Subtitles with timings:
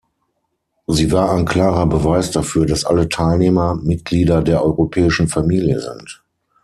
[0.87, 6.23] Sie war ein klarer Beweis dafür, dass alle Teilnehmer Mitglieder der europäischen Familie sind.